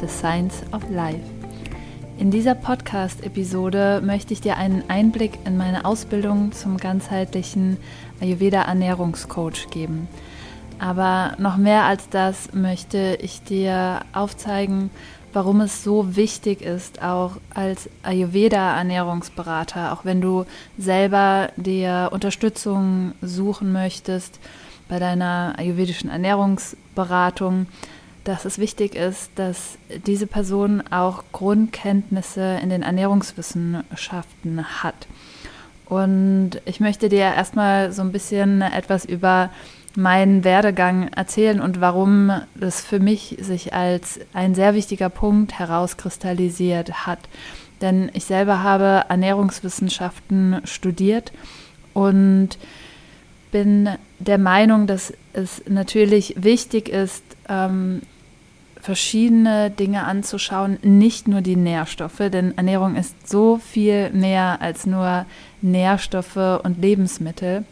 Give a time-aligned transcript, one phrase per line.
[0.00, 1.20] The Science of Life.
[2.18, 7.76] In dieser Podcast-Episode möchte ich dir einen Einblick in meine Ausbildung zum ganzheitlichen
[8.20, 10.08] Ayurveda-Ernährungscoach geben.
[10.78, 14.90] Aber noch mehr als das möchte ich dir aufzeigen,
[15.34, 20.46] warum es so wichtig ist, auch als Ayurveda-Ernährungsberater, auch wenn du
[20.78, 24.40] selber dir Unterstützung suchen möchtest
[24.88, 27.66] bei deiner ayurvedischen Ernährungsberatung,
[28.24, 35.06] dass es wichtig ist, dass diese Person auch Grundkenntnisse in den Ernährungswissenschaften hat.
[35.86, 39.50] Und ich möchte dir erstmal so ein bisschen etwas über
[39.96, 47.06] meinen Werdegang erzählen und warum es für mich sich als ein sehr wichtiger Punkt herauskristallisiert
[47.06, 47.18] hat.
[47.80, 51.32] Denn ich selber habe Ernährungswissenschaften studiert
[51.92, 52.50] und
[53.50, 58.02] bin der Meinung, dass es natürlich wichtig ist, ähm,
[58.80, 65.26] verschiedene Dinge anzuschauen, nicht nur die Nährstoffe, denn Ernährung ist so viel mehr als nur
[65.60, 67.64] Nährstoffe und Lebensmittel.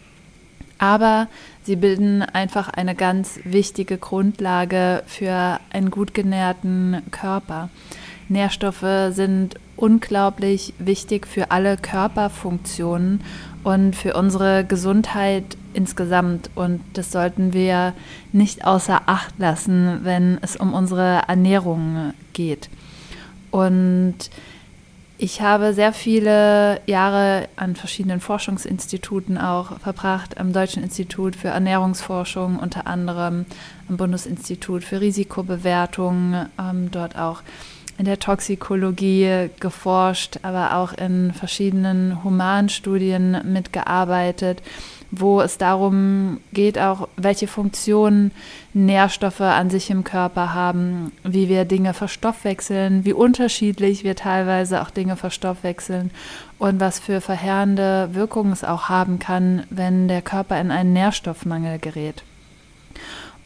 [0.79, 1.27] Aber
[1.65, 7.69] sie bilden einfach eine ganz wichtige Grundlage für einen gut genährten Körper.
[8.29, 13.23] Nährstoffe sind unglaublich wichtig für alle Körperfunktionen
[13.69, 16.49] und für unsere Gesundheit insgesamt.
[16.55, 17.93] Und das sollten wir
[18.33, 22.71] nicht außer Acht lassen, wenn es um unsere Ernährung geht.
[23.51, 24.17] Und
[25.19, 32.59] ich habe sehr viele Jahre an verschiedenen Forschungsinstituten auch verbracht, am Deutschen Institut für Ernährungsforschung
[32.59, 33.45] unter anderem,
[33.87, 37.43] am Bundesinstitut für Risikobewertung, ähm, dort auch
[37.99, 44.63] in der Toxikologie geforscht, aber auch in verschiedenen Humanstudien mitgearbeitet,
[45.11, 48.31] wo es darum geht, auch welche Funktionen
[48.73, 54.91] Nährstoffe an sich im Körper haben, wie wir Dinge verstoffwechseln, wie unterschiedlich wir teilweise auch
[54.91, 56.13] Dinge verstoffwechseln
[56.59, 61.81] und was für verheerende Wirkungen es auch haben kann, wenn der Körper in einen Nährstoffmangel
[61.81, 62.23] gerät.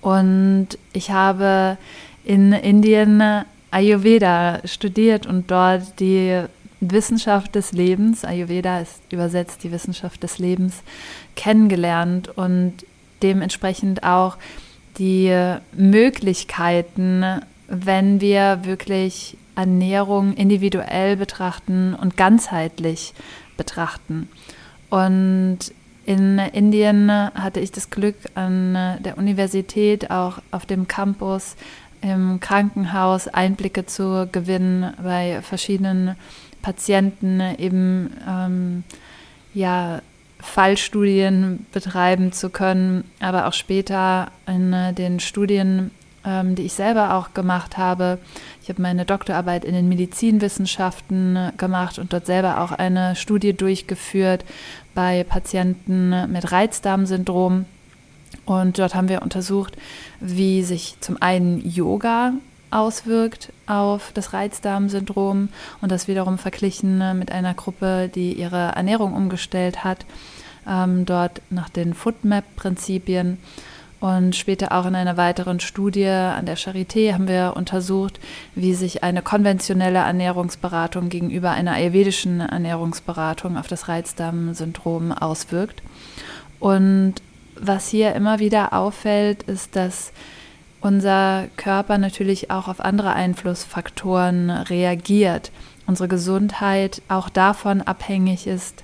[0.03, 1.79] Und ich habe
[2.25, 6.43] in Indien Ayurveda studiert und dort die
[6.81, 10.83] Wissenschaft des Lebens, Ayurveda ist übersetzt die Wissenschaft des Lebens,
[11.37, 12.75] kennengelernt und
[13.23, 14.37] dementsprechend auch
[14.99, 15.35] die
[15.73, 17.25] Möglichkeiten,
[17.69, 23.15] wenn wir wirklich Ernährung individuell betrachten und ganzheitlich
[23.57, 24.29] betrachten.
[24.91, 25.59] Und
[26.05, 31.57] in Indien hatte ich das Glück, an der Universität, auch auf dem Campus,
[32.03, 36.17] im Krankenhaus Einblicke zu gewinnen bei verschiedenen
[36.61, 38.85] Patienten, eben ähm,
[39.55, 40.03] ja,
[40.41, 45.93] Fallstudien betreiben zu können, aber auch später in äh, den Studien,
[46.25, 48.19] ähm, die ich selber auch gemacht habe.
[48.63, 54.45] Ich habe meine Doktorarbeit in den Medizinwissenschaften gemacht und dort selber auch eine Studie durchgeführt
[54.95, 57.67] bei Patienten mit Reizdarmsyndrom
[58.45, 59.77] und dort haben wir untersucht,
[60.21, 62.33] wie sich zum einen Yoga
[62.71, 65.51] auswirkt auf das Reizdarmsyndrom
[65.81, 70.07] und das wiederum verglichen mit einer Gruppe, die ihre Ernährung umgestellt hat,
[70.67, 73.39] ähm, dort nach den Foodmap-Prinzipien.
[74.01, 78.19] Und später auch in einer weiteren Studie an der Charité haben wir untersucht,
[78.57, 85.85] wie sich eine konventionelle Ernährungsberatung gegenüber einer ayurvedischen Ernährungsberatung auf das Reizdarmsyndrom auswirkt.
[86.59, 87.15] Und
[87.63, 90.13] was hier immer wieder auffällt, ist, dass
[90.81, 95.53] unser Körper natürlich auch auf andere Einflussfaktoren reagiert.
[95.87, 98.83] Unsere Gesundheit auch davon abhängig ist,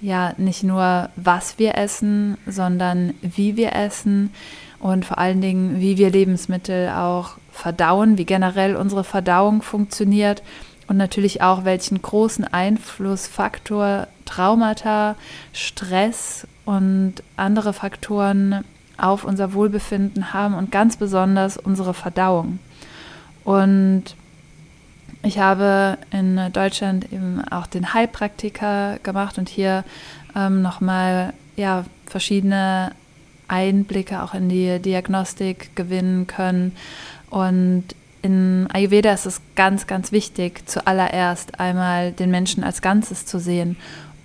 [0.00, 4.32] ja, nicht nur was wir essen, sondern wie wir essen
[4.80, 10.42] und vor allen Dingen, wie wir Lebensmittel auch verdauen, wie generell unsere Verdauung funktioniert
[10.88, 15.16] und natürlich auch, welchen großen Einflussfaktor Traumata,
[15.52, 18.64] Stress und andere Faktoren
[18.98, 22.58] auf unser Wohlbefinden haben und ganz besonders unsere Verdauung.
[23.44, 24.04] Und
[25.22, 29.84] ich habe in Deutschland eben auch den Heilpraktiker gemacht und hier
[30.34, 32.92] ähm, nochmal ja, verschiedene
[33.48, 36.76] Einblicke auch in die Diagnostik gewinnen können.
[37.30, 37.84] Und
[38.22, 43.76] in Ayurveda ist es ganz, ganz wichtig, zuallererst einmal den Menschen als Ganzes zu sehen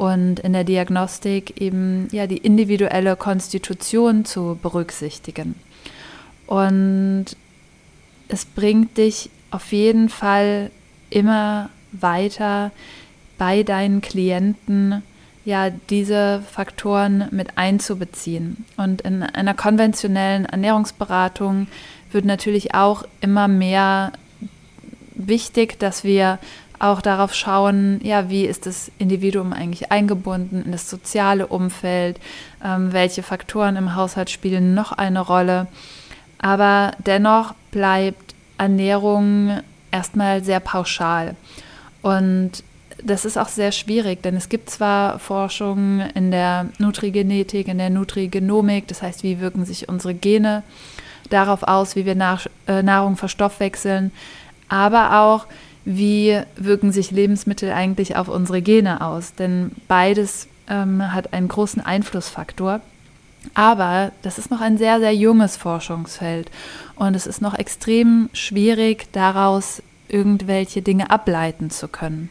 [0.02, 5.54] und in der Diagnostik eben ja die individuelle Konstitution zu berücksichtigen.
[6.48, 7.26] Und
[8.28, 10.72] es bringt dich auf jeden Fall
[11.12, 12.72] immer weiter
[13.38, 15.04] bei deinen Klienten
[15.46, 18.66] ja diese Faktoren mit einzubeziehen.
[18.78, 21.68] Und in einer konventionellen Ernährungsberatung
[22.12, 24.14] wird natürlich auch immer mehr
[25.14, 26.40] wichtig, dass wir
[26.82, 32.20] auch darauf schauen, ja, wie ist das Individuum eigentlich eingebunden in das soziale Umfeld,
[32.64, 35.68] ähm, welche Faktoren im Haushalt spielen noch eine Rolle.
[36.40, 39.60] Aber dennoch bleibt Ernährung
[39.92, 41.36] erstmal sehr pauschal.
[42.02, 42.64] Und
[43.04, 47.90] das ist auch sehr schwierig, denn es gibt zwar Forschungen in der Nutrigenetik, in der
[47.90, 50.64] Nutrigenomik, das heißt, wie wirken sich unsere Gene
[51.30, 52.16] darauf aus, wie wir
[52.68, 54.12] äh, Nahrung verstoffwechseln,
[54.68, 55.48] aber auch,
[55.86, 61.82] wie wirken sich Lebensmittel eigentlich auf unsere Gene aus, denn beides ähm, hat einen großen
[61.82, 62.82] Einflussfaktor.
[63.56, 66.52] Aber das ist noch ein sehr, sehr junges Forschungsfeld
[66.96, 72.30] und es ist noch extrem schwierig, daraus irgendwelche Dinge ableiten zu können.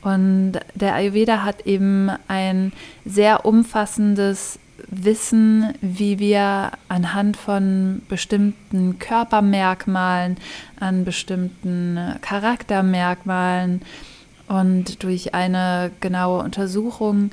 [0.00, 2.72] Und der Ayurveda hat eben ein
[3.04, 4.60] sehr umfassendes
[4.90, 10.36] Wissen, wie wir anhand von bestimmten Körpermerkmalen,
[10.80, 13.82] an bestimmten Charaktermerkmalen
[14.48, 17.30] und durch eine genaue Untersuchung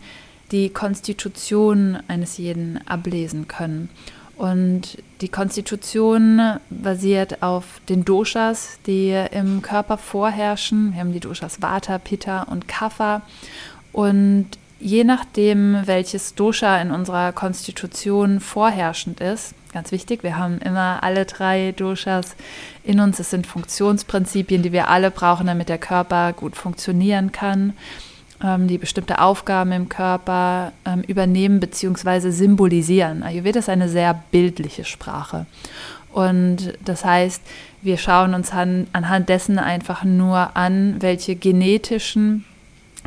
[0.52, 3.90] die Konstitution eines jeden ablesen können.
[4.38, 10.94] Und die Konstitution basiert auf den Doshas, die im Körper vorherrschen.
[10.94, 13.22] Wir haben die Doshas Vata, Pitta und Kapha.
[13.94, 14.48] Und
[14.86, 21.26] je nachdem, welches Dosha in unserer Konstitution vorherrschend ist, ganz wichtig, wir haben immer alle
[21.26, 22.36] drei Doshas
[22.84, 23.20] in uns.
[23.20, 27.74] Es sind Funktionsprinzipien, die wir alle brauchen, damit der Körper gut funktionieren kann
[28.44, 32.30] ähm, die bestimmte Aufgaben im Körper ähm, übernehmen bzw.
[32.30, 33.24] symbolisieren.
[33.24, 35.48] Ayurveda ist eine sehr bildliche Sprache.
[36.12, 37.42] Und das heißt,
[37.82, 42.46] wir schauen uns an, anhand dessen einfach nur an, welche genetischen,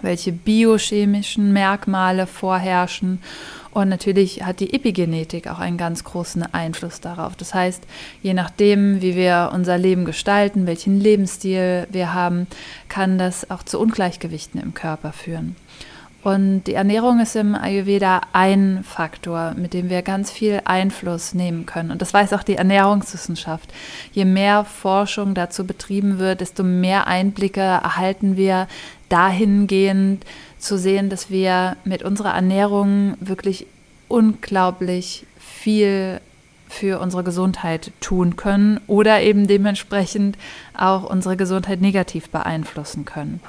[0.03, 3.21] welche biochemischen Merkmale vorherrschen
[3.79, 7.37] und natürlich hat die Epigenetik auch einen ganz großen Einfluss darauf.
[7.37, 7.85] Das heißt,
[8.23, 12.47] je nachdem, wie wir unser Leben gestalten, welchen Lebensstil wir haben,
[12.89, 15.55] kann das auch zu Ungleichgewichten im Körper führen.
[16.25, 21.65] Und die Ernährung ist im Ayurveda ein Faktor, mit dem wir ganz viel Einfluss nehmen
[21.65, 21.93] können.
[21.93, 23.73] Und das weiß auch die Ernährungswissenschaft.
[24.13, 28.67] Je mehr Forschung dazu betrieben wird, desto mehr Einblicke erhalten wir
[29.09, 30.25] dahingehend
[30.59, 33.67] zu sehen, dass wir mit unserer Ernährung wirklich
[34.09, 36.21] unglaublich viel
[36.69, 40.37] für unsere Gesundheit tun können oder eben dementsprechend
[40.77, 43.41] auch unsere Gesundheit negativ beeinflussen können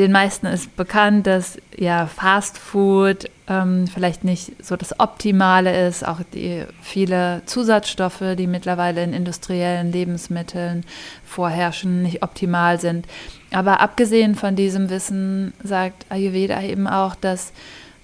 [0.00, 6.06] den meisten ist bekannt, dass ja Fast Food ähm, vielleicht nicht so das Optimale ist,
[6.06, 10.84] auch die viele Zusatzstoffe, die mittlerweile in industriellen Lebensmitteln
[11.24, 13.06] vorherrschen, nicht optimal sind.
[13.52, 17.52] Aber abgesehen von diesem Wissen sagt Ayurveda eben auch, dass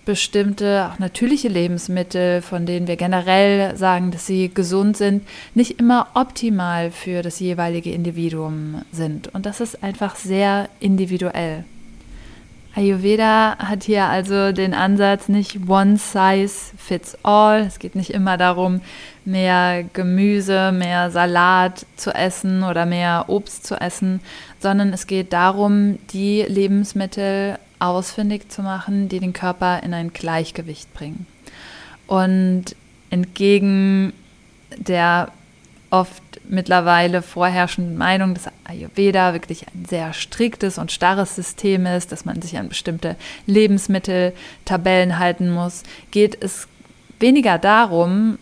[0.04, 6.08] bestimmte, auch natürliche Lebensmittel, von denen wir generell sagen, dass sie gesund sind, nicht immer
[6.14, 9.34] optimal für das jeweilige Individuum sind.
[9.34, 11.64] Und das ist einfach sehr individuell.
[12.76, 17.60] Ayurveda hat hier also den Ansatz nicht one size fits all.
[17.60, 18.82] Es geht nicht immer darum,
[19.24, 24.20] mehr Gemüse, mehr Salat zu essen oder mehr Obst zu essen,
[24.60, 30.92] sondern es geht darum, die Lebensmittel ausfindig zu machen, die den Körper in ein Gleichgewicht
[30.92, 31.26] bringen.
[32.06, 32.76] Und
[33.08, 34.12] entgegen
[34.76, 35.32] der
[35.88, 42.24] oft mittlerweile vorherrschenden Meinung, dass Ayurveda wirklich ein sehr striktes und starres System ist, dass
[42.24, 46.68] man sich an bestimmte Lebensmitteltabellen halten muss, geht es
[47.20, 48.38] weniger darum,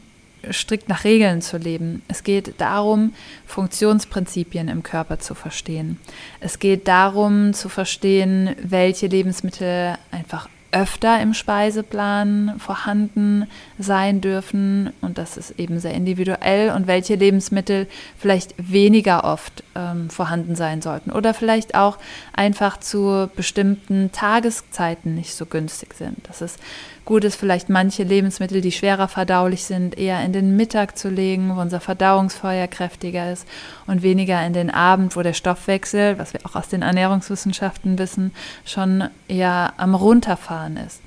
[0.51, 2.03] strikt nach Regeln zu leben.
[2.09, 3.15] Es geht darum,
[3.47, 5.99] Funktionsprinzipien im Körper zu verstehen.
[6.41, 13.47] Es geht darum zu verstehen, welche Lebensmittel einfach öfter im Speiseplan vorhanden
[13.79, 17.87] sein dürfen und das ist eben sehr individuell und welche Lebensmittel
[18.19, 21.99] vielleicht weniger oft ähm, vorhanden sein sollten oder vielleicht auch
[22.33, 26.19] einfach zu bestimmten Tageszeiten nicht so günstig sind.
[26.25, 26.59] Das ist
[27.05, 31.55] gut ist, vielleicht manche Lebensmittel, die schwerer verdaulich sind, eher in den Mittag zu legen,
[31.55, 33.47] wo unser Verdauungsfeuer kräftiger ist
[33.87, 38.33] und weniger in den Abend, wo der Stoffwechsel, was wir auch aus den Ernährungswissenschaften wissen,
[38.65, 41.01] schon eher am Runterfahren ist.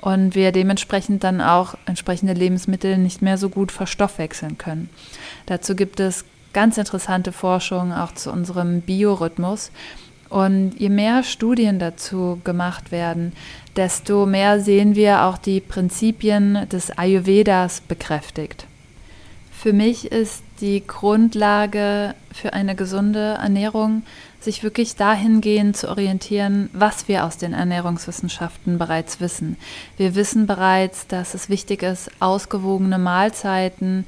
[0.00, 4.88] Und wir dementsprechend dann auch entsprechende Lebensmittel nicht mehr so gut verstoffwechseln können.
[5.46, 9.70] Dazu gibt es ganz interessante Forschung auch zu unserem Biorhythmus.
[10.30, 13.32] Und je mehr Studien dazu gemacht werden,
[13.76, 18.66] desto mehr sehen wir auch die Prinzipien des Ayurvedas bekräftigt.
[19.50, 24.04] Für mich ist die Grundlage für eine gesunde Ernährung,
[24.40, 29.56] sich wirklich dahingehend zu orientieren, was wir aus den Ernährungswissenschaften bereits wissen.
[29.98, 34.06] Wir wissen bereits, dass es wichtig ist, ausgewogene Mahlzeiten,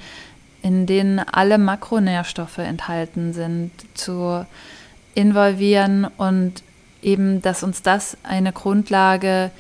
[0.63, 4.47] in denen alle Makronährstoffe enthalten sind, zu
[5.15, 6.63] involvieren und
[7.03, 9.51] eben, dass uns das eine Grundlage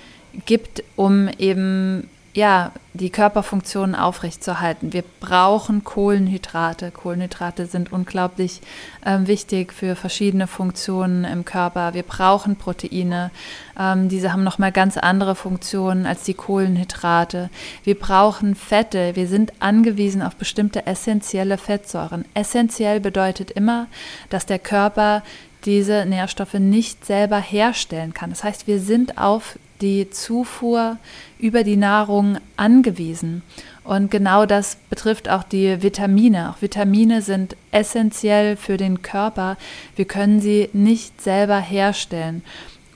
[0.47, 4.93] gibt, um eben ja, die Körperfunktionen aufrechtzuerhalten.
[4.93, 6.91] Wir brauchen Kohlenhydrate.
[6.91, 8.61] Kohlenhydrate sind unglaublich
[9.05, 11.93] äh, wichtig für verschiedene Funktionen im Körper.
[11.93, 13.31] Wir brauchen Proteine.
[13.79, 17.51] Ähm, diese haben nochmal ganz andere Funktionen als die Kohlenhydrate.
[17.85, 19.15] Wir brauchen Fette.
[19.15, 22.25] Wir sind angewiesen auf bestimmte essentielle Fettsäuren.
[22.33, 23.89] Essentiell bedeutet immer,
[24.31, 25.23] dass der Körper
[25.65, 28.31] diese Nährstoffe nicht selber herstellen kann.
[28.31, 30.97] Das heißt, wir sind auf die Zufuhr
[31.39, 33.43] über die Nahrung angewiesen.
[33.85, 36.51] Und genau das betrifft auch die Vitamine.
[36.51, 39.57] Auch Vitamine sind essentiell für den Körper.
[39.97, 42.43] Wir können sie nicht selber herstellen.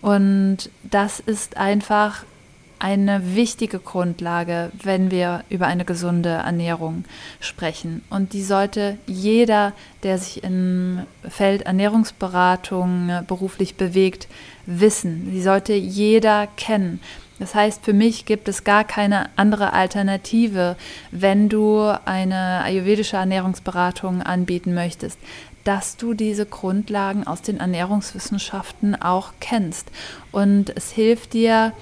[0.00, 2.24] Und das ist einfach
[2.78, 7.04] eine wichtige Grundlage, wenn wir über eine gesunde Ernährung
[7.40, 8.02] sprechen.
[8.10, 14.28] Und die sollte jeder, der sich im Feld Ernährungsberatung beruflich bewegt,
[14.66, 15.28] wissen.
[15.30, 17.00] Sie sollte jeder kennen.
[17.38, 20.76] Das heißt, für mich gibt es gar keine andere Alternative,
[21.10, 25.18] wenn du eine ayurvedische Ernährungsberatung anbieten möchtest,
[25.64, 29.90] dass du diese Grundlagen aus den Ernährungswissenschaften auch kennst.
[30.32, 31.72] Und es hilft dir,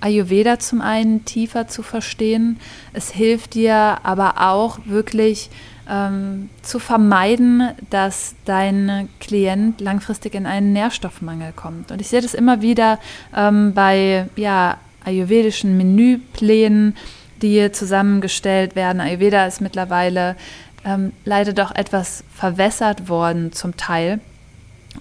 [0.00, 2.58] Ayurveda zum einen tiefer zu verstehen.
[2.94, 5.50] Es hilft dir aber auch wirklich
[5.90, 11.90] ähm, zu vermeiden, dass dein Klient langfristig in einen Nährstoffmangel kommt.
[11.90, 12.98] Und ich sehe das immer wieder
[13.36, 16.96] ähm, bei ja, ayurvedischen Menüplänen,
[17.42, 19.00] die zusammengestellt werden.
[19.00, 20.36] Ayurveda ist mittlerweile
[20.84, 24.20] ähm, leider doch etwas verwässert worden zum Teil.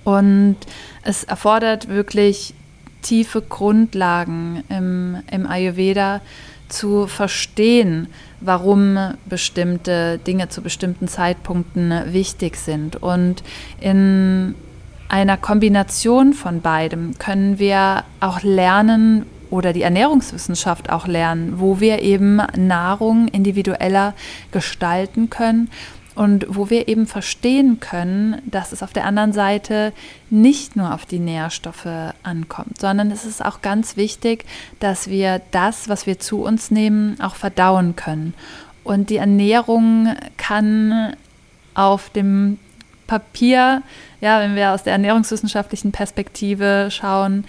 [0.03, 0.58] Und
[1.03, 2.53] es erfordert wirklich
[3.01, 6.22] tiefe Grundlagen im, im Ayurveda
[6.69, 8.07] zu verstehen,
[8.41, 12.95] warum bestimmte Dinge zu bestimmten Zeitpunkten wichtig sind.
[12.95, 13.43] Und
[13.79, 14.55] in
[15.09, 22.03] einer Kombination von beidem können wir auch lernen oder die Ernährungswissenschaft auch lernen, wo wir
[22.03, 24.13] eben Nahrung individueller
[24.51, 25.69] gestalten können
[26.19, 29.93] und wo wir eben verstehen können, dass es auf der anderen Seite
[30.29, 31.88] nicht nur auf die Nährstoffe
[32.23, 34.43] ankommt, sondern es ist auch ganz wichtig,
[34.81, 38.33] dass wir das, was wir zu uns nehmen, auch verdauen können.
[38.83, 41.15] Und die Ernährung kann
[41.73, 42.59] auf dem
[43.07, 43.81] Papier,
[44.19, 47.45] ja, wenn wir aus der ernährungswissenschaftlichen Perspektive schauen,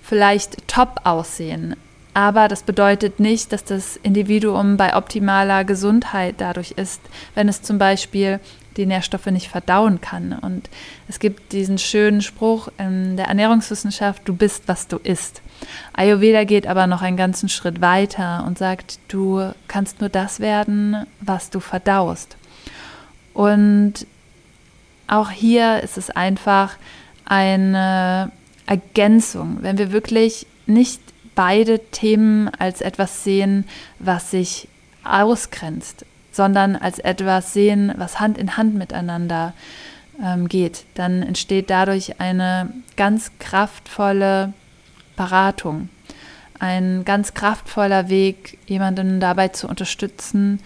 [0.00, 1.76] vielleicht top aussehen.
[2.18, 7.00] Aber das bedeutet nicht, dass das Individuum bei optimaler Gesundheit dadurch ist,
[7.36, 8.40] wenn es zum Beispiel
[8.76, 10.32] die Nährstoffe nicht verdauen kann.
[10.32, 10.68] Und
[11.06, 15.42] es gibt diesen schönen Spruch in der Ernährungswissenschaft, du bist, was du isst.
[15.92, 21.06] Ayurveda geht aber noch einen ganzen Schritt weiter und sagt, du kannst nur das werden,
[21.20, 22.36] was du verdaust.
[23.32, 23.94] Und
[25.06, 26.78] auch hier ist es einfach
[27.26, 28.32] eine
[28.66, 31.00] Ergänzung, wenn wir wirklich nicht
[31.38, 33.64] beide Themen als etwas sehen,
[34.00, 34.66] was sich
[35.04, 39.54] ausgrenzt, sondern als etwas sehen, was Hand in Hand miteinander
[40.20, 40.84] ähm, geht.
[40.94, 44.52] Dann entsteht dadurch eine ganz kraftvolle
[45.14, 45.90] Beratung,
[46.58, 50.58] ein ganz kraftvoller Weg, jemanden dabei zu unterstützen,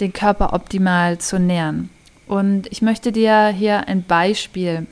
[0.00, 1.88] den Körper optimal zu nähren.
[2.26, 4.88] Und ich möchte dir hier ein Beispiel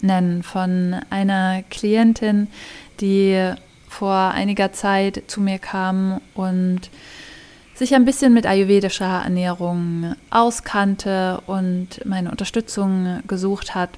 [0.00, 2.46] nennen von einer Klientin,
[3.00, 3.52] die
[3.94, 6.90] vor einiger Zeit zu mir kam und
[7.74, 13.90] sich ein bisschen mit ayurvedischer Ernährung auskannte und meine Unterstützung gesucht hat.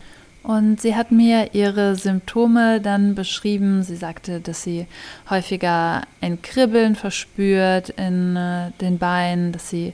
[0.43, 3.83] Und sie hat mir ihre Symptome dann beschrieben.
[3.83, 4.87] Sie sagte, dass sie
[5.29, 9.93] häufiger ein Kribbeln verspürt in äh, den Beinen, dass sie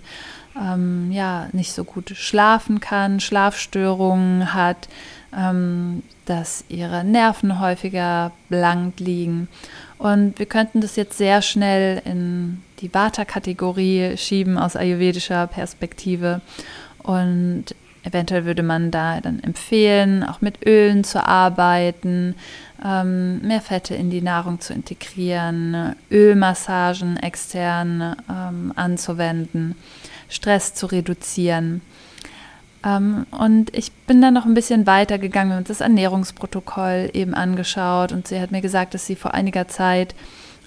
[0.60, 4.88] ähm, ja nicht so gut schlafen kann, Schlafstörungen hat,
[5.32, 9.48] dass ihre Nerven häufiger blank liegen.
[9.98, 16.40] Und wir könnten das jetzt sehr schnell in die Vata-Kategorie schieben aus ayurvedischer Perspektive.
[17.02, 17.66] Und
[18.02, 22.34] eventuell würde man da dann empfehlen, auch mit Ölen zu arbeiten,
[22.84, 29.76] ähm, mehr Fette in die Nahrung zu integrieren, Ölmassagen extern ähm, anzuwenden,
[30.28, 31.80] Stress zu reduzieren.
[32.84, 38.12] Ähm, und ich bin dann noch ein bisschen weiter gegangen, wir das Ernährungsprotokoll eben angeschaut
[38.12, 40.14] und sie hat mir gesagt, dass sie vor einiger Zeit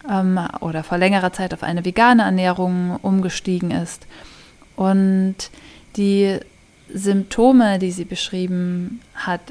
[0.09, 4.07] ähm, oder vor längerer Zeit auf eine vegane Ernährung umgestiegen ist.
[4.75, 5.35] Und
[5.95, 6.39] die
[6.93, 9.41] Symptome, die sie beschrieben hat,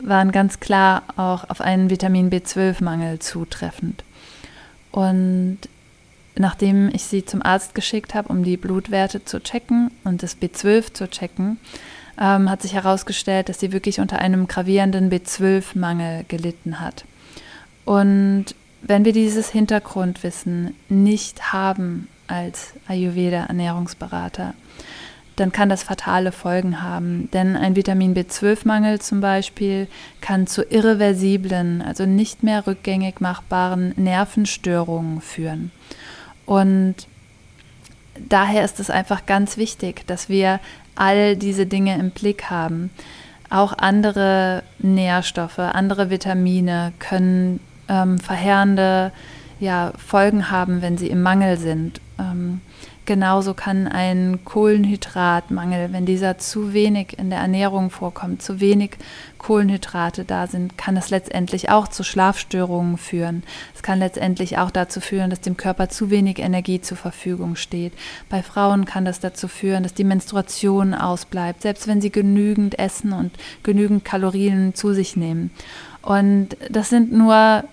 [0.00, 4.04] waren ganz klar auch auf einen Vitamin B12-Mangel zutreffend.
[4.90, 5.58] Und
[6.36, 10.92] nachdem ich sie zum Arzt geschickt habe, um die Blutwerte zu checken und das B12
[10.92, 11.58] zu checken,
[12.20, 17.04] ähm, hat sich herausgestellt, dass sie wirklich unter einem gravierenden B12-Mangel gelitten hat.
[17.84, 18.46] Und
[18.82, 24.54] wenn wir dieses Hintergrundwissen nicht haben als Ayurveda-Ernährungsberater,
[25.36, 27.28] dann kann das fatale Folgen haben.
[27.32, 29.88] Denn ein Vitamin B12-Mangel zum Beispiel
[30.20, 35.72] kann zu irreversiblen, also nicht mehr rückgängig machbaren Nervenstörungen führen.
[36.46, 36.94] Und
[38.28, 40.60] daher ist es einfach ganz wichtig, dass wir
[40.94, 42.90] all diese Dinge im Blick haben.
[43.50, 49.12] Auch andere Nährstoffe, andere Vitamine können ähm, verheerende
[49.60, 52.00] ja, Folgen haben, wenn sie im Mangel sind.
[52.18, 52.60] Ähm,
[53.06, 58.92] Genauso kann ein Kohlenhydratmangel, wenn dieser zu wenig in der Ernährung vorkommt, zu wenig
[59.36, 63.42] Kohlenhydrate da sind, kann es letztendlich auch zu Schlafstörungen führen.
[63.74, 67.92] Es kann letztendlich auch dazu führen, dass dem Körper zu wenig Energie zur Verfügung steht.
[68.30, 73.12] Bei Frauen kann das dazu führen, dass die Menstruation ausbleibt, selbst wenn sie genügend essen
[73.12, 73.32] und
[73.62, 75.50] genügend Kalorien zu sich nehmen.
[76.00, 77.64] Und das sind nur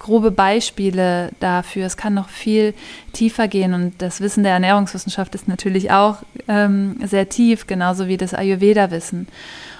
[0.00, 1.86] grobe Beispiele dafür.
[1.86, 2.74] Es kann noch viel
[3.12, 6.16] tiefer gehen und das Wissen der Ernährungswissenschaft ist natürlich auch
[6.48, 9.28] ähm, sehr tief, genauso wie das Ayurveda-Wissen.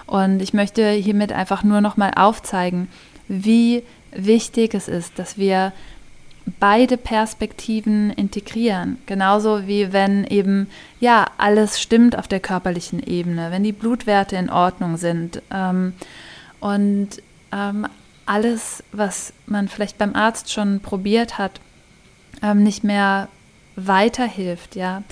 [0.07, 2.89] Und ich möchte hiermit einfach nur noch mal aufzeigen,
[3.27, 5.73] wie wichtig es ist, dass wir
[6.59, 8.99] beide Perspektiven integrieren.
[9.07, 10.69] Genauso wie wenn eben
[11.01, 15.95] ja alles stimmt auf der körperlichen Ebene, wenn die Blutwerte in Ordnung sind ähm,
[16.61, 17.09] und
[17.53, 17.87] ähm,
[18.31, 21.61] alles, was man vielleicht beim Arzt schon probiert hat,
[22.43, 23.27] ähm, nicht mehr
[23.75, 25.03] weiterhilft, ja,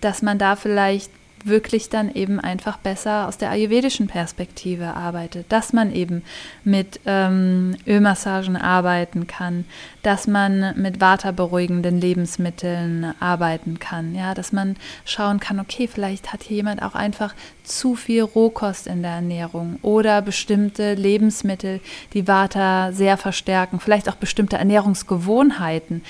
[0.00, 1.10] dass man da vielleicht
[1.46, 6.22] wirklich dann eben einfach besser aus der ayurvedischen Perspektive arbeitet, dass man eben
[6.64, 9.64] mit ähm, Ölmassagen arbeiten kann,
[10.02, 16.42] dass man mit waterberuhigenden Lebensmitteln arbeiten kann, ja, dass man schauen kann, okay, vielleicht hat
[16.42, 21.80] hier jemand auch einfach zu viel Rohkost in der Ernährung oder bestimmte Lebensmittel,
[22.12, 26.02] die Vata sehr verstärken, vielleicht auch bestimmte Ernährungsgewohnheiten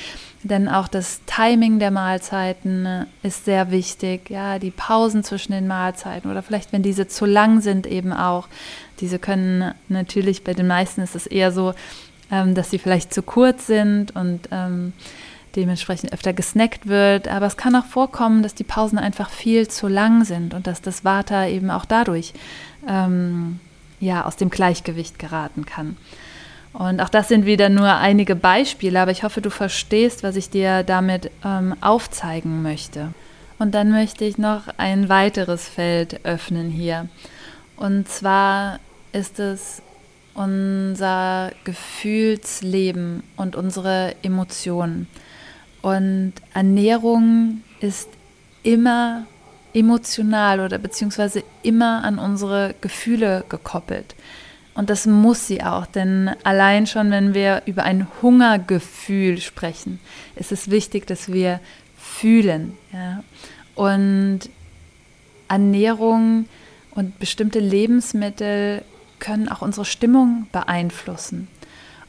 [0.42, 4.30] denn auch das Timing der Mahlzeiten äh, ist sehr wichtig.
[4.30, 8.48] Ja, die Pausen zwischen den Mahlzeiten oder vielleicht, wenn diese zu lang sind, eben auch.
[9.00, 11.74] Diese können natürlich, bei den meisten ist es eher so,
[12.30, 14.92] ähm, dass sie vielleicht zu kurz sind und ähm,
[15.54, 17.28] dementsprechend öfter gesnackt wird.
[17.28, 20.82] Aber es kann auch vorkommen, dass die Pausen einfach viel zu lang sind und dass
[20.82, 22.32] das Vata eben auch dadurch
[22.88, 23.60] ähm,
[24.00, 25.96] ja, aus dem Gleichgewicht geraten kann.
[26.72, 30.48] Und auch das sind wieder nur einige Beispiele, aber ich hoffe, du verstehst, was ich
[30.48, 33.08] dir damit ähm, aufzeigen möchte.
[33.58, 37.08] Und dann möchte ich noch ein weiteres Feld öffnen hier.
[37.76, 38.80] Und zwar
[39.12, 39.82] ist es
[40.34, 45.08] unser Gefühlsleben und unsere Emotionen.
[45.82, 48.08] Und Ernährung ist
[48.62, 49.26] immer
[49.74, 54.14] emotional oder beziehungsweise immer an unsere Gefühle gekoppelt.
[54.74, 60.00] Und das muss sie auch, denn allein schon, wenn wir über ein Hungergefühl sprechen,
[60.34, 61.60] ist es wichtig, dass wir
[61.98, 62.76] fühlen.
[62.92, 63.22] Ja?
[63.74, 64.40] Und
[65.48, 66.46] Ernährung
[66.94, 68.82] und bestimmte Lebensmittel
[69.18, 71.48] können auch unsere Stimmung beeinflussen.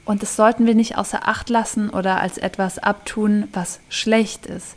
[0.06, 4.76] Und das sollten wir nicht außer Acht lassen oder als etwas abtun, was schlecht ist.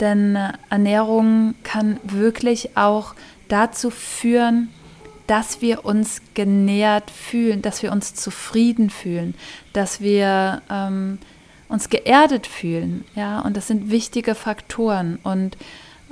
[0.00, 0.36] Denn
[0.70, 3.14] Ernährung kann wirklich auch
[3.48, 4.70] dazu führen,
[5.26, 9.34] dass wir uns genährt fühlen, dass wir uns zufrieden fühlen,
[9.72, 11.18] dass wir ähm,
[11.68, 13.04] uns geerdet fühlen.
[13.14, 15.18] Ja, und das sind wichtige Faktoren.
[15.22, 15.56] Und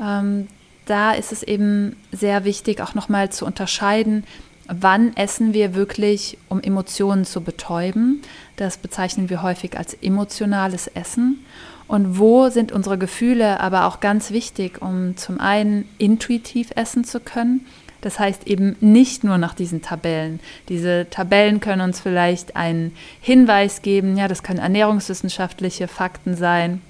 [0.00, 0.48] ähm,
[0.86, 4.24] da ist es eben sehr wichtig, auch nochmal zu unterscheiden,
[4.66, 8.22] wann essen wir wirklich, um Emotionen zu betäuben.
[8.56, 11.44] Das bezeichnen wir häufig als emotionales Essen.
[11.86, 17.20] Und wo sind unsere Gefühle aber auch ganz wichtig, um zum einen intuitiv essen zu
[17.20, 17.66] können
[18.02, 20.40] das heißt eben nicht nur nach diesen Tabellen.
[20.68, 26.82] Diese Tabellen können uns vielleicht einen Hinweis geben, ja, das können ernährungswissenschaftliche Fakten sein.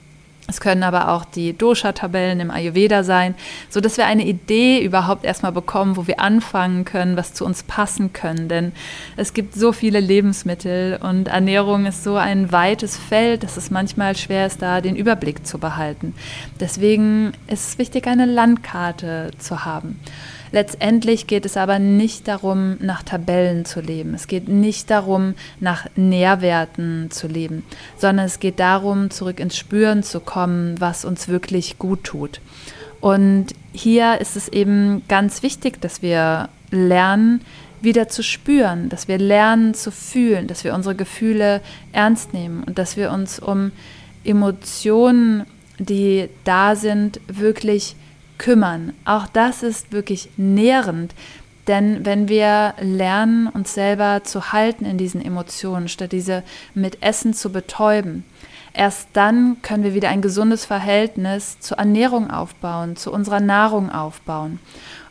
[0.48, 3.36] Es können aber auch die Dosha-Tabellen im Ayurveda sein,
[3.70, 7.62] so dass wir eine Idee überhaupt erstmal bekommen, wo wir anfangen können, was zu uns
[7.62, 8.48] passen können.
[8.48, 8.72] Denn
[9.16, 14.16] es gibt so viele Lebensmittel und Ernährung ist so ein weites Feld, dass es manchmal
[14.16, 16.14] schwer ist, da den Überblick zu behalten.
[16.58, 20.00] Deswegen ist es wichtig, eine Landkarte zu haben.
[20.52, 24.14] Letztendlich geht es aber nicht darum, nach Tabellen zu leben.
[24.14, 27.64] Es geht nicht darum, nach Nährwerten zu leben,
[27.96, 32.40] sondern es geht darum, zurück ins Spüren zu kommen, was uns wirklich gut tut.
[33.00, 37.40] Und hier ist es eben ganz wichtig, dass wir lernen,
[37.80, 41.60] wieder zu spüren, dass wir lernen zu fühlen, dass wir unsere Gefühle
[41.92, 43.72] ernst nehmen und dass wir uns um
[44.22, 45.44] Emotionen,
[45.78, 47.96] die da sind, wirklich
[48.38, 48.92] kümmern.
[49.04, 51.14] Auch das ist wirklich nährend.
[51.68, 56.42] Denn wenn wir lernen, uns selber zu halten in diesen Emotionen, statt diese
[56.74, 58.24] mit Essen zu betäuben,
[58.74, 64.58] erst dann können wir wieder ein gesundes Verhältnis zur Ernährung aufbauen, zu unserer Nahrung aufbauen.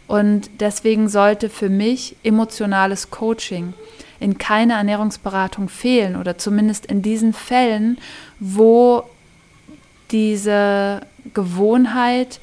[0.08, 3.74] Und deswegen sollte für mich emotionales Coaching
[4.20, 7.98] in keiner Ernährungsberatung fehlen oder zumindest in diesen Fällen,
[8.40, 9.04] wo
[10.12, 11.02] diese
[11.34, 12.42] Gewohnheit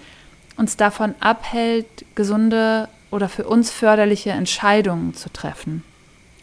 [0.59, 5.83] uns davon abhält, gesunde oder für uns förderliche Entscheidungen zu treffen.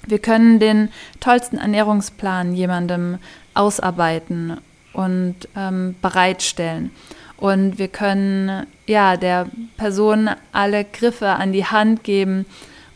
[0.08, 3.18] Wir können den tollsten Ernährungsplan jemandem
[3.54, 4.58] ausarbeiten
[4.94, 6.92] und ähm, bereitstellen.
[7.38, 9.48] Und wir können ja der
[9.78, 12.46] Person alle Griffe an die Hand geben,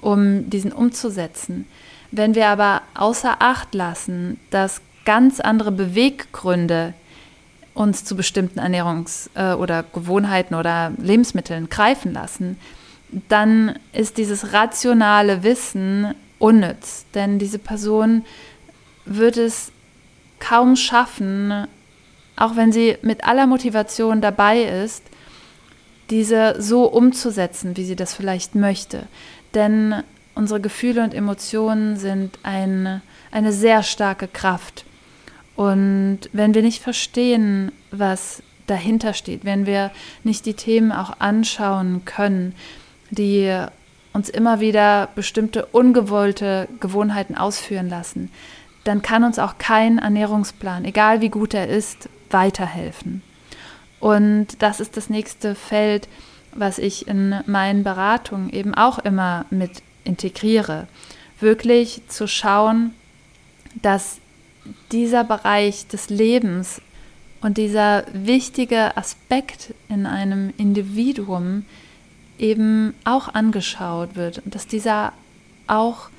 [0.02, 1.66] um diesen umzusetzen.
[2.12, 6.94] Wenn wir aber außer Acht lassen, dass ganz andere Beweggründe
[7.80, 12.60] uns zu bestimmten Ernährungs- äh, oder Gewohnheiten oder Lebensmitteln greifen lassen,
[13.30, 17.06] dann ist dieses rationale Wissen unnütz.
[17.14, 18.26] Denn diese Person
[19.06, 19.72] wird es
[20.42, 21.68] kaum schaffen,
[22.36, 25.04] auch wenn sie mit aller Motivation dabei ist,
[26.10, 29.04] diese so umzusetzen, wie sie das vielleicht möchte.
[29.54, 30.04] Denn
[30.36, 34.84] unsere Gefühle und Emotionen sind ein, eine sehr starke Kraft.
[35.60, 39.92] Und wenn wir nicht verstehen, was dahinter steht, wenn wir
[40.24, 42.56] nicht die Themen auch anschauen können,
[43.10, 43.54] die
[44.14, 48.32] uns immer wieder bestimmte ungewollte Gewohnheiten ausführen lassen,
[48.86, 53.22] dann kann uns auch kein Ernährungsplan, egal wie gut er ist, weiterhelfen.
[54.00, 56.08] Und das ist das nächste Feld,
[56.54, 60.88] was ich in meinen Beratungen eben auch immer mit integriere.
[61.42, 62.94] Wirklich zu schauen,
[63.82, 64.22] dass
[64.92, 66.82] dieser Bereich des Lebens
[67.42, 71.66] und dieser wichtige Aspekt in einem Individuum
[72.38, 75.14] eben auch angeschaut wird und dass dieser
[75.68, 76.10] auch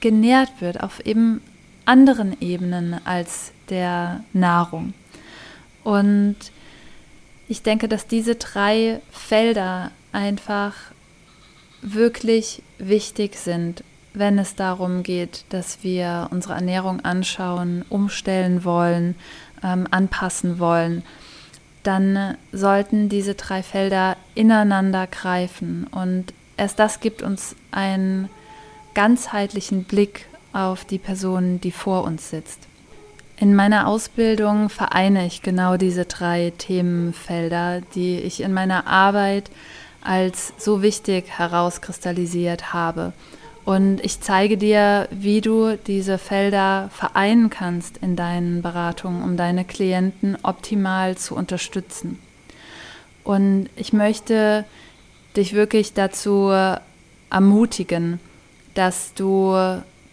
[0.00, 1.40] genährt wird auf eben
[1.84, 4.94] anderen Ebenen als der Nahrung.
[5.82, 6.36] Und
[7.48, 10.74] ich denke, dass diese drei Felder einfach
[11.82, 19.16] wirklich wichtig sind, wenn es darum geht, dass wir unsere Ernährung anschauen, umstellen wollen,
[19.62, 21.02] ähm, anpassen wollen,
[21.82, 25.86] dann sollten diese drei Felder ineinander greifen.
[25.90, 28.30] Und erst das gibt uns einen
[28.94, 32.60] ganzheitlichen Blick auf die Person, die vor uns sitzt.
[33.36, 39.50] In meiner Ausbildung vereine ich genau diese drei Themenfelder, die ich in meiner Arbeit
[40.02, 43.12] als so wichtig herauskristallisiert habe.
[43.64, 49.64] Und ich zeige dir, wie du diese Felder vereinen kannst in deinen Beratungen, um deine
[49.64, 52.18] Klienten optimal zu unterstützen.
[53.22, 54.66] Und ich möchte
[55.34, 56.52] dich wirklich dazu
[57.30, 58.20] ermutigen,
[58.74, 59.56] dass du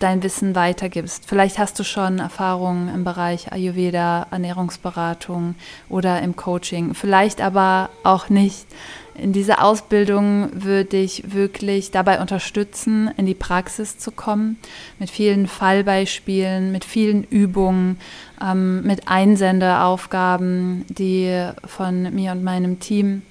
[0.03, 1.25] dein Wissen weitergibst.
[1.27, 5.55] Vielleicht hast du schon Erfahrungen im Bereich Ayurveda, Ernährungsberatung
[5.89, 8.65] oder im Coaching, vielleicht aber auch nicht.
[9.13, 14.57] In dieser Ausbildung würde ich wirklich dabei unterstützen, in die Praxis zu kommen,
[14.99, 17.99] mit vielen Fallbeispielen, mit vielen Übungen,
[18.41, 23.21] ähm, mit Einsendeaufgaben, die von mir und meinem Team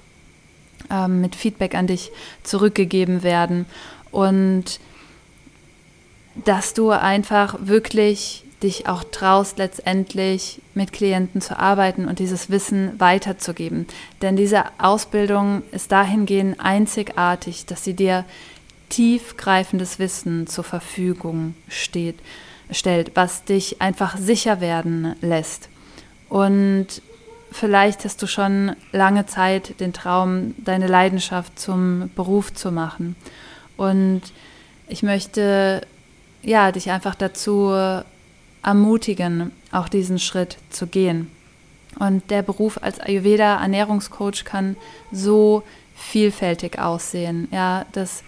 [0.91, 2.11] ähm, mit Feedback an dich
[2.43, 3.65] zurückgegeben werden.
[4.11, 4.79] Und
[6.35, 12.99] dass du einfach wirklich dich auch traust, letztendlich mit Klienten zu arbeiten und dieses Wissen
[12.99, 13.87] weiterzugeben.
[14.21, 18.25] Denn diese Ausbildung ist dahingehend einzigartig, dass sie dir
[18.89, 22.19] tiefgreifendes Wissen zur Verfügung steht,
[22.69, 25.69] stellt, was dich einfach sicher werden lässt.
[26.29, 26.87] Und
[27.51, 33.15] vielleicht hast du schon lange Zeit den Traum, deine Leidenschaft zum Beruf zu machen.
[33.75, 34.21] Und
[34.87, 35.81] ich möchte
[36.43, 37.71] ja, dich einfach dazu
[38.63, 41.31] ermutigen, auch diesen Schritt zu gehen.
[41.99, 44.75] Und der Beruf als Ayurveda Ernährungscoach kann
[45.11, 45.63] so
[45.95, 47.47] vielfältig aussehen.
[47.51, 48.23] Ja, das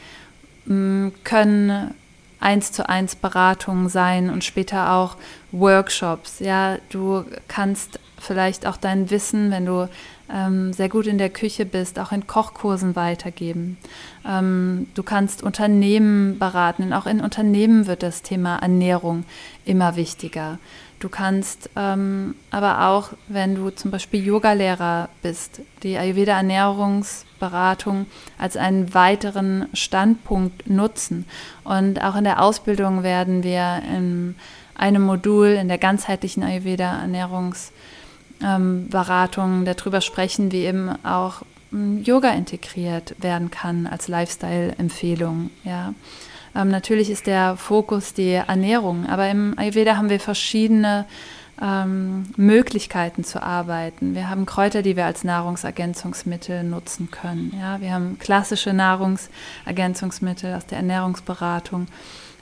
[0.66, 1.94] mm, können
[2.40, 5.16] eins zu eins Beratungen sein und später auch
[5.52, 6.40] Workshops.
[6.40, 9.90] Ja, du kannst vielleicht auch dein Wissen, wenn du
[10.72, 13.78] sehr gut in der Küche bist, auch in Kochkursen weitergeben.
[14.26, 16.94] Ähm, du kannst Unternehmen beraten.
[16.94, 19.26] Auch in Unternehmen wird das Thema Ernährung
[19.66, 20.60] immer wichtiger.
[21.00, 28.06] Du kannst ähm, aber auch, wenn du zum Beispiel Yogalehrer bist, die Ayurveda-Ernährungsberatung
[28.38, 31.26] als einen weiteren Standpunkt nutzen.
[31.66, 34.36] Und auch in der Ausbildung werden wir in
[34.76, 37.74] einem Modul in der ganzheitlichen Ayurveda-Ernährungsberatung
[38.44, 45.50] ähm, darüber sprechen, wie eben auch ähm, Yoga integriert werden kann als Lifestyle-Empfehlung.
[45.64, 45.94] Ja.
[46.56, 51.06] Ähm, natürlich ist der Fokus die Ernährung, aber im Ayurveda haben wir verschiedene
[51.62, 54.16] ähm, Möglichkeiten zu arbeiten.
[54.16, 57.54] Wir haben Kräuter, die wir als Nahrungsergänzungsmittel nutzen können.
[57.60, 61.88] Ja, wir haben klassische Nahrungsergänzungsmittel aus der Ernährungsberatung,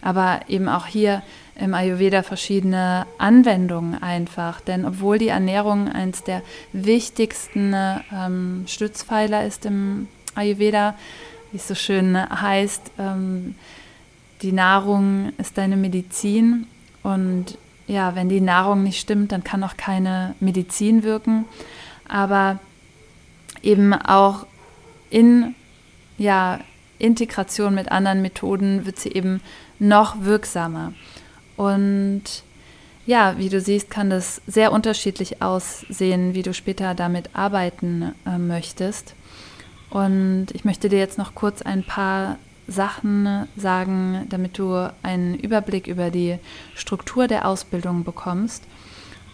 [0.02, 1.22] aber eben auch hier
[1.56, 4.62] im Ayurveda verschiedene Anwendungen einfach.
[4.62, 6.42] Denn obwohl die Ernährung eines der
[6.74, 7.76] wichtigsten
[8.14, 10.96] ähm, Stützpfeiler ist im Ayurveda,
[11.52, 13.56] wie es so schön heißt, ähm,
[14.42, 16.66] die Nahrung ist deine Medizin
[17.04, 21.46] und ja, wenn die Nahrung nicht stimmt, dann kann auch keine Medizin wirken.
[22.08, 22.60] Aber
[23.62, 24.46] eben auch
[25.10, 25.56] in
[26.18, 26.60] ja,
[27.00, 29.42] Integration mit anderen Methoden wird sie eben
[29.80, 30.94] noch wirksamer.
[31.62, 32.24] Und
[33.06, 38.40] ja, wie du siehst, kann das sehr unterschiedlich aussehen, wie du später damit arbeiten äh,
[38.40, 39.14] möchtest.
[39.92, 45.86] Und ich möchte dir jetzt noch kurz ein paar Sachen sagen, damit du einen Überblick
[45.86, 46.40] über die
[46.74, 48.64] Struktur der Ausbildung bekommst.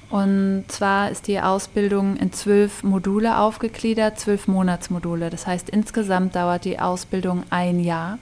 [0.09, 5.29] Und zwar ist die Ausbildung in zwölf Module aufgegliedert, zwölf Monatsmodule.
[5.29, 8.19] Das heißt, insgesamt dauert die Ausbildung ein Jahr.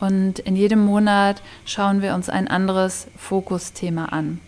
[0.00, 4.40] Und in jedem Monat schauen wir uns ein anderes Fokusthema an.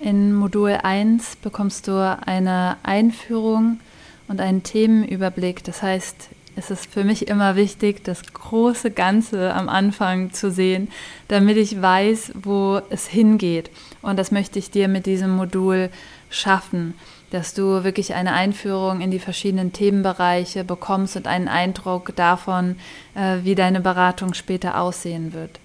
[0.00, 3.80] In Modul 1 bekommst du eine Einführung
[4.28, 5.62] und einen Themenüberblick.
[5.64, 10.88] Das heißt, ist es für mich immer wichtig, das große Ganze am Anfang zu sehen,
[11.28, 13.70] damit ich weiß, wo es hingeht.
[14.02, 15.90] Und das möchte ich dir mit diesem Modul
[16.34, 16.94] schaffen,
[17.30, 22.76] dass du wirklich eine Einführung in die verschiedenen Themenbereiche bekommst und einen Eindruck davon,
[23.14, 25.58] äh, wie deine Beratung später aussehen wird.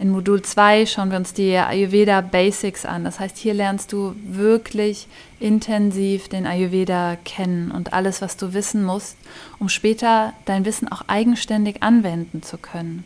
[0.00, 3.04] In Modul 2 schauen wir uns die Ayurveda Basics an.
[3.04, 5.08] Das heißt, hier lernst du wirklich
[5.40, 9.18] intensiv den Ayurveda kennen und alles, was du wissen musst,
[9.58, 13.04] um später dein Wissen auch eigenständig anwenden zu können.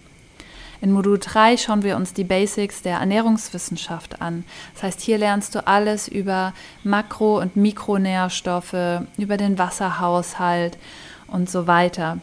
[0.84, 4.44] In Modul 3 schauen wir uns die Basics der Ernährungswissenschaft an.
[4.74, 10.76] Das heißt, hier lernst du alles über Makro- und Mikronährstoffe, über den Wasserhaushalt
[11.26, 12.18] und so weiter.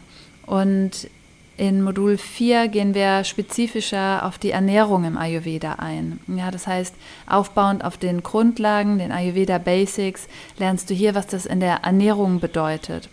[0.46, 1.10] Und
[1.58, 6.20] in Modul 4 gehen wir spezifischer auf die Ernährung im Ayurveda ein.
[6.28, 6.94] Ja, das heißt,
[7.28, 10.28] aufbauend auf den Grundlagen, den Ayurveda Basics,
[10.60, 13.10] lernst du hier, was das in der Ernährung bedeutet.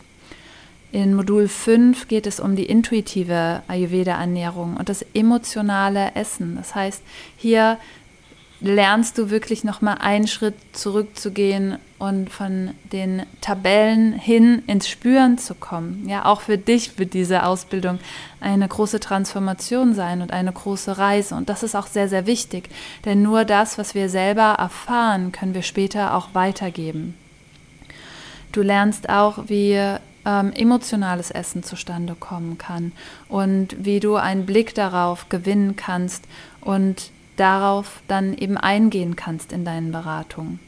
[0.91, 6.57] In Modul 5 geht es um die intuitive Ayurveda-Ernährung und das emotionale Essen.
[6.57, 7.03] Das heißt,
[7.37, 7.79] hier
[8.61, 15.55] lernst du wirklich nochmal einen Schritt zurückzugehen und von den Tabellen hin ins Spüren zu
[15.55, 16.09] kommen.
[16.09, 17.99] Ja, auch für dich wird diese Ausbildung
[18.41, 21.35] eine große Transformation sein und eine große Reise.
[21.35, 22.71] Und das ist auch sehr, sehr wichtig,
[23.05, 27.15] denn nur das, was wir selber erfahren, können wir später auch weitergeben.
[28.53, 29.79] Du lernst auch, wie
[30.29, 32.93] ähm, emotionales Essen zustande kommen kann
[33.29, 36.25] und wie du einen Blick darauf gewinnen kannst
[36.61, 40.61] und darauf dann eben eingehen kannst in deinen Beratungen.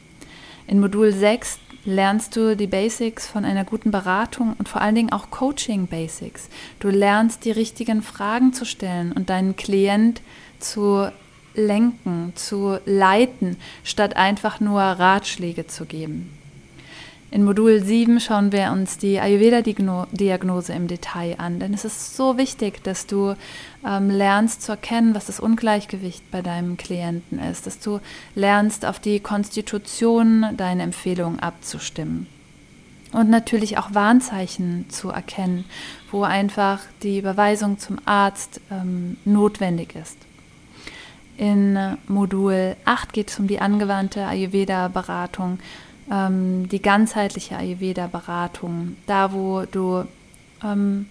[0.65, 5.11] In Modul 6 lernst du die Basics von einer guten Beratung und vor allen Dingen
[5.11, 6.49] auch Coaching Basics.
[6.79, 10.21] Du lernst die richtigen Fragen zu stellen und deinen Klient
[10.59, 11.11] zu
[11.53, 16.40] lenken, zu leiten, statt einfach nur Ratschläge zu geben.
[17.33, 22.37] In Modul 7 schauen wir uns die Ayurveda-Diagnose im Detail an, denn es ist so
[22.37, 23.35] wichtig, dass du
[23.87, 28.01] ähm, lernst zu erkennen, was das Ungleichgewicht bei deinem Klienten ist, dass du
[28.35, 32.27] lernst, auf die Konstitution deine Empfehlungen abzustimmen.
[33.13, 35.63] Und natürlich auch Warnzeichen zu erkennen,
[36.11, 40.17] wo einfach die Überweisung zum Arzt ähm, notwendig ist.
[41.37, 45.59] In Modul 8 geht es um die angewandte Ayurveda-Beratung
[46.11, 50.03] ähm, die ganzheitliche Ayurveda-Beratung, da wo du
[50.63, 51.07] ähm,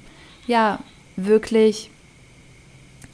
[0.46, 0.78] ja
[1.16, 1.90] wirklich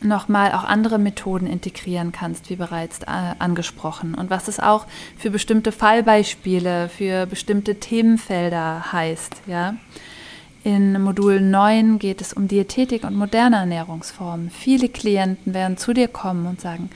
[0.03, 4.15] nochmal auch andere Methoden integrieren kannst, wie bereits äh, angesprochen.
[4.15, 9.43] Und was es auch für bestimmte Fallbeispiele, für bestimmte Themenfelder heißt.
[9.47, 9.77] Ja?
[10.65, 14.51] In Modul 9 geht es um Diätetik und moderne Ernährungsformen.
[14.51, 16.91] Viele Klienten werden zu dir kommen und sagen,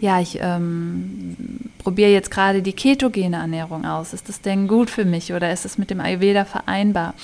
[0.00, 1.36] ja, ich ähm,
[1.78, 4.12] probiere jetzt gerade die ketogene Ernährung aus.
[4.12, 7.14] Ist das denn gut für mich oder ist es mit dem Ayurveda vereinbar?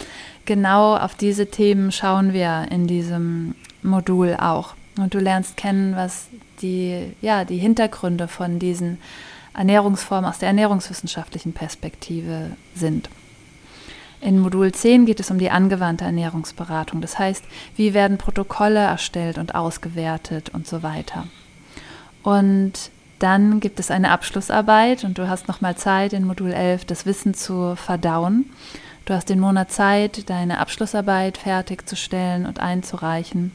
[0.45, 4.75] Genau auf diese Themen schauen wir in diesem Modul auch.
[4.99, 6.29] Und du lernst kennen, was
[6.61, 8.99] die, ja, die Hintergründe von diesen
[9.55, 13.09] Ernährungsformen aus der ernährungswissenschaftlichen Perspektive sind.
[14.21, 17.01] In Modul 10 geht es um die angewandte Ernährungsberatung.
[17.01, 17.45] Das heißt,
[17.77, 21.27] wie werden Protokolle erstellt und ausgewertet und so weiter.
[22.27, 22.73] Und
[23.21, 27.35] dann gibt es eine Abschlussarbeit und du hast nochmal Zeit, in Modul 11 das Wissen
[27.35, 28.47] zu verdauen.
[29.05, 33.53] Du hast den Monat Zeit, deine Abschlussarbeit fertigzustellen und einzureichen.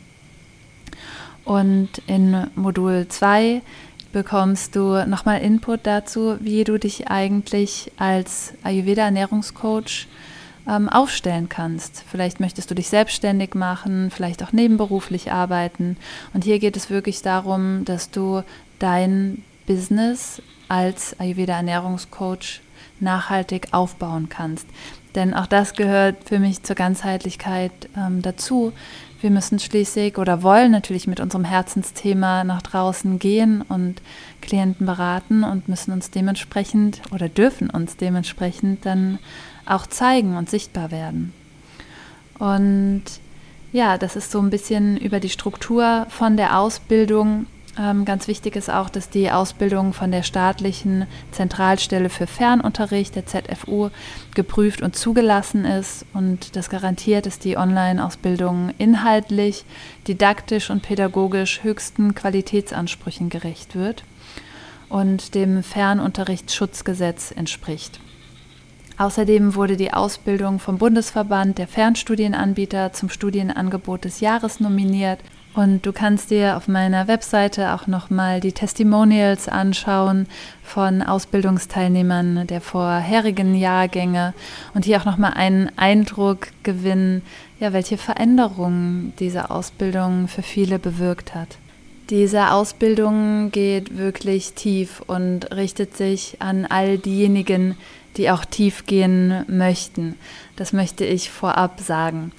[1.43, 3.61] Und in Modul 2
[4.13, 10.07] bekommst du nochmal Input dazu, wie du dich eigentlich als Ayurveda-Ernährungscoach
[10.67, 12.03] ähm, aufstellen kannst.
[12.09, 15.97] Vielleicht möchtest du dich selbstständig machen, vielleicht auch nebenberuflich arbeiten.
[16.33, 18.43] Und hier geht es wirklich darum, dass du
[18.79, 22.61] dein Business als Ayurveda-Ernährungscoach
[22.99, 24.67] nachhaltig aufbauen kannst.
[25.15, 28.71] Denn auch das gehört für mich zur Ganzheitlichkeit ähm, dazu.
[29.19, 34.01] Wir müssen schließlich oder wollen natürlich mit unserem Herzensthema nach draußen gehen und
[34.41, 39.19] Klienten beraten und müssen uns dementsprechend oder dürfen uns dementsprechend dann
[39.65, 41.33] auch zeigen und sichtbar werden.
[42.39, 43.03] Und
[43.71, 47.45] ja, das ist so ein bisschen über die Struktur von der Ausbildung.
[47.79, 53.25] Ähm, ganz wichtig ist auch, dass die Ausbildung von der staatlichen Zentralstelle für Fernunterricht, der
[53.25, 53.89] ZFU,
[54.35, 56.05] geprüft und zugelassen ist.
[56.13, 59.63] Und das garantiert, dass die Online-Ausbildung inhaltlich,
[60.07, 64.03] didaktisch und pädagogisch höchsten Qualitätsansprüchen gerecht wird
[64.89, 68.01] und dem Fernunterrichtsschutzgesetz entspricht.
[69.01, 75.17] Außerdem wurde die Ausbildung vom Bundesverband der Fernstudienanbieter zum Studienangebot des Jahres nominiert.
[75.55, 80.27] Und du kannst dir auf meiner Webseite auch nochmal die Testimonials anschauen
[80.63, 84.35] von Ausbildungsteilnehmern der vorherigen Jahrgänge
[84.75, 87.23] und hier auch nochmal einen Eindruck gewinnen,
[87.59, 91.57] ja, welche Veränderungen diese Ausbildung für viele bewirkt hat.
[92.11, 97.77] Diese Ausbildung geht wirklich tief und richtet sich an all diejenigen,
[98.17, 100.15] die auch tief gehen möchten.
[100.57, 102.33] Das möchte ich vorab sagen.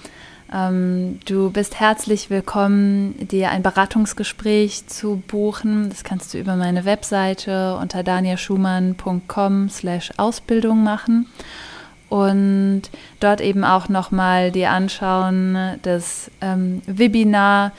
[0.53, 5.89] Ähm, du bist herzlich willkommen, dir ein Beratungsgespräch zu buchen.
[5.89, 11.29] Das kannst du über meine Webseite unter danielschumann.com slash Ausbildung machen
[12.13, 12.83] und
[13.21, 17.73] dort eben auch nochmal dir anschauen das ähm, Webinar,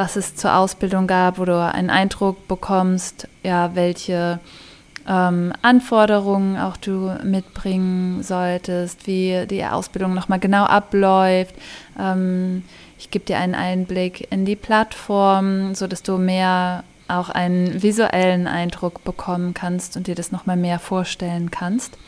[0.00, 4.40] was es zur Ausbildung gab, wo du einen Eindruck bekommst, ja, welche
[5.06, 11.54] ähm, Anforderungen auch du mitbringen solltest, wie die Ausbildung nochmal genau abläuft.
[11.98, 12.64] Ähm,
[12.98, 19.04] ich gebe dir einen Einblick in die Plattform, sodass du mehr auch einen visuellen Eindruck
[19.04, 21.98] bekommen kannst und dir das nochmal mehr vorstellen kannst.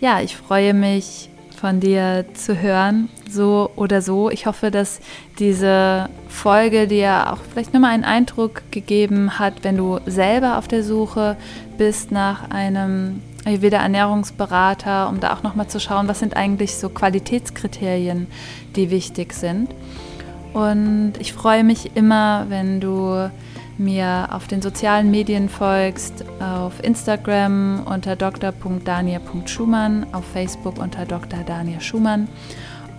[0.02, 1.30] ja, ich freue mich
[1.66, 4.30] von dir zu hören, so oder so.
[4.30, 5.00] Ich hoffe, dass
[5.40, 10.84] diese Folge dir auch vielleicht nochmal einen Eindruck gegeben hat, wenn du selber auf der
[10.84, 11.38] Suche
[11.76, 16.88] bist nach einem Ayurveda Ernährungsberater, um da auch nochmal zu schauen, was sind eigentlich so
[16.88, 18.28] Qualitätskriterien,
[18.76, 19.72] die wichtig sind.
[20.54, 23.32] Und ich freue mich immer, wenn du
[23.78, 31.40] mir auf den sozialen Medien folgst, auf Instagram unter dr.daniel.schumann, auf Facebook unter Dr.
[31.46, 32.28] Daniel Schumann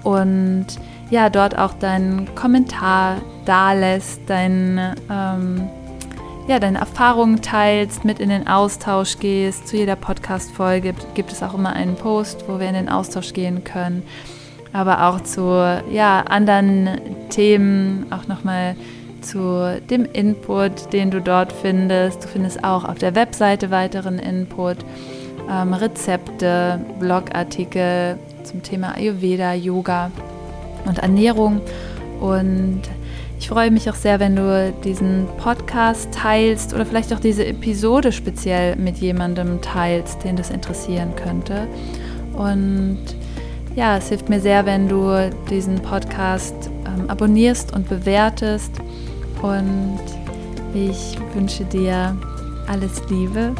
[0.03, 0.67] und
[1.11, 5.69] ja, dort auch deinen Kommentar da lässt, dein, ähm,
[6.49, 9.69] ja, deine Erfahrungen teilst, mit in den Austausch gehst.
[9.69, 13.65] Zu jeder Podcast-Folge gibt es auch immer einen Post, wo wir in den Austausch gehen
[13.65, 14.03] können.
[14.73, 15.43] aber auch zu
[15.91, 17.01] ja, anderen
[17.31, 18.77] Themen, auch nochmal
[19.27, 22.25] zu dem Input, den du dort findest.
[22.25, 24.79] Du findest auch auf der Webseite weiteren Input,
[25.51, 30.11] ähm, Rezepte, Blogartikel zum Thema Ayurveda, Yoga
[30.87, 31.61] und Ernährung.
[32.21, 32.83] Und
[33.39, 38.13] ich freue mich auch sehr, wenn du diesen Podcast teilst oder vielleicht auch diese Episode
[38.13, 41.67] speziell mit jemandem teilst, den das interessieren könnte.
[42.33, 42.99] Und
[43.75, 46.55] ja, es hilft mir sehr, wenn du diesen Podcast
[46.87, 48.73] ähm, abonnierst und bewertest.
[49.43, 50.01] Und
[50.75, 52.17] ich wünsche dir
[52.67, 53.55] alles Liebe.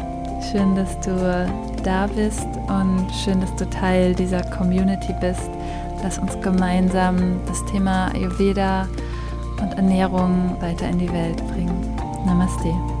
[0.51, 1.47] Schön, dass du
[1.83, 5.49] da bist und schön, dass du Teil dieser Community bist.
[6.03, 8.87] Lass uns gemeinsam das Thema Ayurveda
[9.61, 11.95] und Ernährung weiter in die Welt bringen.
[12.25, 12.96] Namaste.